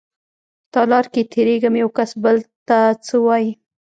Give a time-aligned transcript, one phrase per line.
[0.73, 3.51] تالار کې تېرېږم يوکس بل ته څه وايي.